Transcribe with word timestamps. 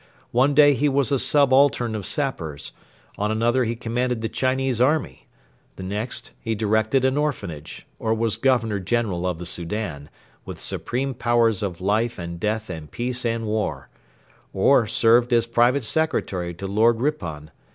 One 0.31 0.55
day 0.55 0.73
he 0.73 0.89
was 0.89 1.11
a 1.11 1.19
subaltern 1.19 1.93
of 1.93 2.07
sappers; 2.07 2.71
on 3.19 3.29
another 3.29 3.65
he 3.65 3.75
commanded 3.75 4.21
the 4.23 4.29
Chinese 4.29 4.81
army; 4.81 5.27
the 5.75 5.83
next 5.83 6.31
he 6.39 6.55
directed 6.55 7.05
an 7.05 7.17
orphanage; 7.17 7.85
or 7.99 8.11
was 8.15 8.35
Governor 8.37 8.79
General 8.79 9.27
of 9.27 9.37
the 9.37 9.45
Soudan, 9.45 10.09
with 10.43 10.59
supreme 10.59 11.13
powers 11.13 11.61
of 11.61 11.79
life 11.81 12.17
and 12.17 12.39
death 12.39 12.67
and 12.67 12.89
peace 12.89 13.23
and 13.27 13.45
war; 13.45 13.89
or 14.53 14.87
served 14.87 15.31
as 15.33 15.45
private 15.45 15.83
secretary 15.83 16.55
to 16.55 16.65
Lord 16.65 16.99
Ripon. 16.99 17.51